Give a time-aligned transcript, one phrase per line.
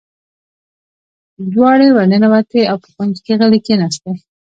[1.53, 4.11] دواړې ور ننوتې او په کونج کې غلې کېناستې.